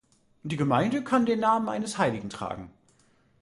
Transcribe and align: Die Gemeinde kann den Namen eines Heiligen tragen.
Die 0.41 0.57
Gemeinde 0.57 1.03
kann 1.03 1.27
den 1.27 1.41
Namen 1.41 1.69
eines 1.69 1.99
Heiligen 1.99 2.31
tragen. 2.31 2.71